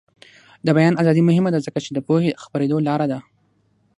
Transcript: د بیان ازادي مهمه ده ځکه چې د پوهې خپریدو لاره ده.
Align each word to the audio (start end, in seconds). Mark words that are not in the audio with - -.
د 0.65 0.67
بیان 0.77 0.93
ازادي 1.01 1.21
مهمه 1.29 1.49
ده 1.53 1.59
ځکه 1.65 1.79
چې 1.85 1.89
د 1.93 1.99
پوهې 2.07 2.31
خپریدو 2.43 2.77
لاره 2.87 3.05
ده. 3.11 3.19